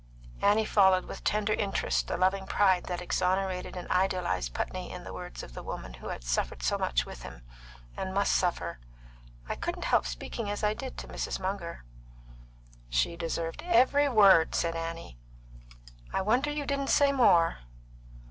[0.41, 5.13] Annie followed with tender interest the loving pride that exonerated and idealised Putney in the
[5.13, 7.43] words of the woman who had suffered so much with him,
[7.95, 8.79] and must suffer.
[9.47, 11.39] "I couldn't help speaking as I did to Mrs.
[11.39, 11.83] Munger."
[12.89, 15.19] "She deserved it every word," said Annie.
[16.11, 17.59] "I wonder you didn't say more."